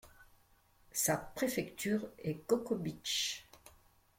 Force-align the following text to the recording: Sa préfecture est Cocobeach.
Sa 0.91 1.15
préfecture 1.15 2.07
est 2.17 2.39
Cocobeach. 2.47 3.45